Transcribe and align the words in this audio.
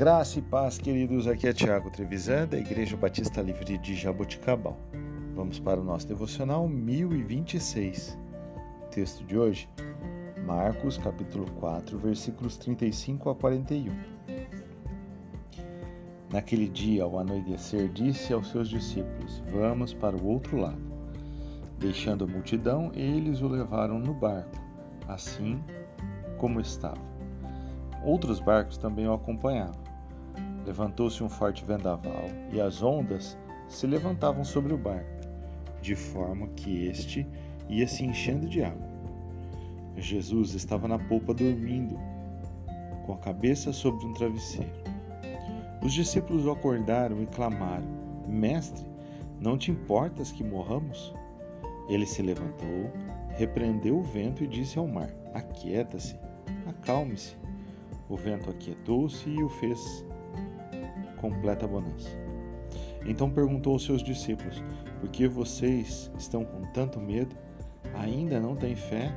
Graça 0.00 0.38
e 0.38 0.42
paz, 0.42 0.78
queridos. 0.78 1.26
Aqui 1.26 1.46
é 1.46 1.52
Tiago 1.52 1.90
Trevisan, 1.90 2.46
da 2.46 2.56
Igreja 2.56 2.96
Batista 2.96 3.42
Livre 3.42 3.76
de 3.76 3.94
Jaboticabal. 3.94 4.74
Vamos 5.34 5.60
para 5.60 5.78
o 5.78 5.84
nosso 5.84 6.08
devocional 6.08 6.66
1026. 6.66 8.18
Texto 8.90 9.22
de 9.26 9.36
hoje, 9.36 9.68
Marcos, 10.46 10.96
capítulo 10.96 11.44
4, 11.60 11.98
versículos 11.98 12.56
35 12.56 13.28
a 13.28 13.34
41. 13.34 13.92
Naquele 16.32 16.70
dia, 16.70 17.04
ao 17.04 17.18
anoitecer, 17.18 17.92
disse 17.92 18.32
aos 18.32 18.50
seus 18.50 18.70
discípulos: 18.70 19.42
Vamos 19.52 19.92
para 19.92 20.16
o 20.16 20.26
outro 20.26 20.56
lado. 20.56 20.80
Deixando 21.78 22.24
a 22.24 22.26
multidão, 22.26 22.90
eles 22.94 23.42
o 23.42 23.48
levaram 23.48 23.98
no 23.98 24.14
barco, 24.14 24.56
assim 25.06 25.62
como 26.38 26.58
estava. 26.58 27.10
Outros 28.02 28.40
barcos 28.40 28.78
também 28.78 29.06
o 29.06 29.12
acompanhavam. 29.12 29.89
Levantou-se 30.64 31.22
um 31.22 31.28
forte 31.28 31.64
vendaval 31.64 32.24
e 32.52 32.60
as 32.60 32.82
ondas 32.82 33.36
se 33.68 33.86
levantavam 33.86 34.44
sobre 34.44 34.74
o 34.74 34.78
barco, 34.78 35.28
de 35.80 35.94
forma 35.94 36.48
que 36.48 36.86
este 36.86 37.26
ia 37.68 37.86
se 37.86 38.04
enchendo 38.04 38.48
de 38.48 38.62
água. 38.62 38.88
Jesus 39.96 40.54
estava 40.54 40.88
na 40.88 40.98
polpa 40.98 41.32
dormindo, 41.32 41.98
com 43.04 43.12
a 43.12 43.18
cabeça 43.18 43.72
sobre 43.72 44.06
um 44.06 44.12
travesseiro. 44.12 44.72
Os 45.82 45.92
discípulos 45.92 46.44
o 46.44 46.50
acordaram 46.50 47.22
e 47.22 47.26
clamaram: 47.26 47.86
Mestre, 48.28 48.84
não 49.40 49.56
te 49.56 49.70
importas 49.70 50.30
que 50.30 50.44
morramos? 50.44 51.14
Ele 51.88 52.06
se 52.06 52.22
levantou, 52.22 52.90
repreendeu 53.30 53.98
o 53.98 54.02
vento 54.02 54.44
e 54.44 54.46
disse 54.46 54.78
ao 54.78 54.86
mar: 54.86 55.10
Aquieta-se, 55.34 56.16
acalme-se. 56.66 57.36
O 58.08 58.16
vento 58.16 58.50
aquietou-se 58.50 59.28
e 59.28 59.42
o 59.42 59.48
fez 59.48 60.04
completa 61.20 61.68
bonança. 61.68 62.08
Então 63.04 63.30
perguntou 63.30 63.74
aos 63.74 63.84
seus 63.84 64.02
discípulos: 64.02 64.62
Por 65.00 65.10
que 65.10 65.28
vocês 65.28 66.10
estão 66.18 66.44
com 66.44 66.62
tanto 66.72 66.98
medo? 66.98 67.36
Ainda 67.94 68.40
não 68.40 68.56
têm 68.56 68.74
fé? 68.74 69.12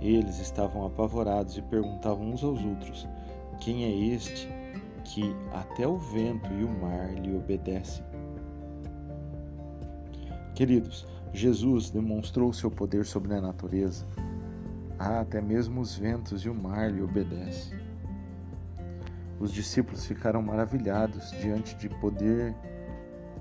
Eles 0.00 0.38
estavam 0.38 0.84
apavorados 0.84 1.56
e 1.56 1.62
perguntavam 1.62 2.32
uns 2.32 2.44
aos 2.44 2.62
outros: 2.62 3.08
Quem 3.60 3.84
é 3.84 4.14
este 4.14 4.48
que 5.04 5.34
até 5.52 5.86
o 5.86 5.98
vento 5.98 6.52
e 6.52 6.64
o 6.64 6.68
mar 6.68 7.12
lhe 7.14 7.34
obedecem? 7.34 8.04
Queridos, 10.54 11.06
Jesus 11.32 11.90
demonstrou 11.90 12.52
seu 12.52 12.70
poder 12.70 13.04
sobre 13.04 13.34
a 13.34 13.40
natureza. 13.40 14.06
Ah, 14.98 15.20
até 15.20 15.40
mesmo 15.40 15.80
os 15.80 15.96
ventos 15.96 16.44
e 16.44 16.48
o 16.48 16.54
mar 16.54 16.92
lhe 16.92 17.02
obedecem. 17.02 17.76
Os 19.38 19.52
discípulos 19.52 20.04
ficaram 20.04 20.40
maravilhados 20.40 21.30
diante 21.32 21.74
de 21.76 21.88
poder 21.88 22.54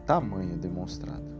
tamanho 0.05 0.57
demonstrado. 0.57 1.33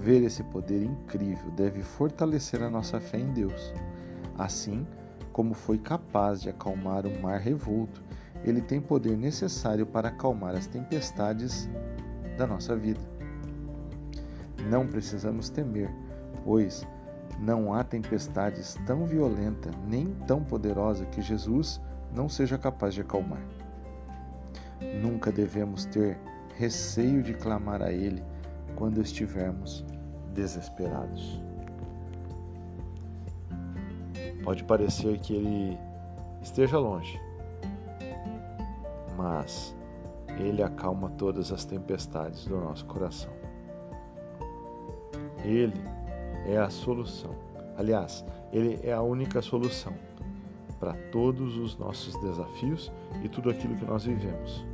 Ver 0.00 0.22
esse 0.22 0.42
poder 0.44 0.82
incrível 0.82 1.50
deve 1.52 1.82
fortalecer 1.82 2.62
a 2.62 2.70
nossa 2.70 3.00
fé 3.00 3.18
em 3.18 3.32
Deus. 3.32 3.72
Assim 4.36 4.86
como 5.32 5.54
foi 5.54 5.78
capaz 5.78 6.42
de 6.42 6.48
acalmar 6.48 7.06
o 7.06 7.22
mar 7.22 7.40
revolto, 7.40 8.02
ele 8.44 8.60
tem 8.60 8.80
poder 8.80 9.16
necessário 9.16 9.86
para 9.86 10.08
acalmar 10.08 10.54
as 10.54 10.66
tempestades 10.66 11.68
da 12.36 12.46
nossa 12.46 12.76
vida. 12.76 13.00
Não 14.68 14.86
precisamos 14.86 15.48
temer, 15.48 15.90
pois 16.44 16.86
não 17.38 17.74
há 17.74 17.82
tempestades 17.82 18.76
tão 18.86 19.06
violenta 19.06 19.70
nem 19.88 20.06
tão 20.26 20.42
poderosa 20.42 21.04
que 21.06 21.20
Jesus 21.20 21.80
não 22.14 22.28
seja 22.28 22.56
capaz 22.56 22.94
de 22.94 23.00
acalmar. 23.00 23.42
Nunca 25.02 25.32
devemos 25.32 25.84
ter 25.86 26.18
receio 26.56 27.22
de 27.22 27.34
clamar 27.34 27.82
a 27.82 27.92
Ele 27.92 28.22
quando 28.76 29.00
estivermos 29.00 29.84
desesperados. 30.32 31.42
Pode 34.44 34.62
parecer 34.64 35.18
que 35.18 35.34
Ele 35.34 35.78
esteja 36.40 36.78
longe, 36.78 37.20
mas 39.16 39.74
Ele 40.38 40.62
acalma 40.62 41.10
todas 41.10 41.50
as 41.50 41.64
tempestades 41.64 42.46
do 42.46 42.56
nosso 42.60 42.84
coração. 42.84 43.32
Ele 45.42 45.82
é 46.46 46.58
a 46.58 46.70
solução. 46.70 47.34
Aliás, 47.76 48.24
Ele 48.52 48.78
é 48.82 48.92
a 48.92 49.02
única 49.02 49.42
solução 49.42 49.92
para 50.84 50.92
todos 51.10 51.56
os 51.56 51.78
nossos 51.78 52.14
desafios 52.20 52.92
e 53.22 53.28
tudo 53.30 53.48
aquilo 53.48 53.74
que 53.74 53.86
nós 53.86 54.04
vivemos 54.04 54.66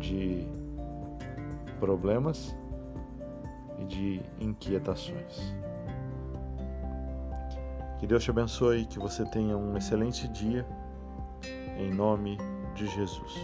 de 0.00 0.48
problemas 1.78 2.56
e 3.78 3.84
de 3.84 4.22
inquietações. 4.40 5.54
Que 7.98 8.06
Deus 8.06 8.24
te 8.24 8.30
abençoe, 8.30 8.86
que 8.86 8.98
você 8.98 9.26
tenha 9.26 9.58
um 9.58 9.76
excelente 9.76 10.26
dia, 10.28 10.66
em 11.76 11.92
nome 11.92 12.38
de 12.74 12.86
Jesus. 12.86 13.34